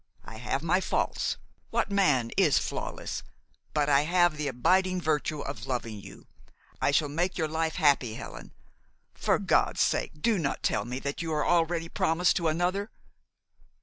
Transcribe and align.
I 0.25 0.37
have 0.37 0.63
my 0.63 0.81
faults, 0.81 1.37
what 1.69 1.91
man 1.91 2.31
is 2.35 2.57
flawless? 2.57 3.21
but 3.71 3.87
I 3.87 4.01
have 4.01 4.35
the 4.35 4.47
abiding 4.47 4.99
virtue 4.99 5.41
of 5.41 5.67
loving 5.67 5.99
you. 6.01 6.25
I 6.81 6.89
shall 6.89 7.07
make 7.07 7.37
your 7.37 7.47
life 7.47 7.75
happy, 7.75 8.15
Helen. 8.15 8.51
For 9.13 9.37
God's 9.37 9.81
sake 9.81 10.19
do 10.19 10.39
not 10.39 10.63
tell 10.63 10.85
me 10.85 10.97
that 10.97 11.21
you 11.21 11.31
are 11.31 11.45
already 11.45 11.87
promised 11.87 12.35
to 12.37 12.47
another!" 12.47 12.89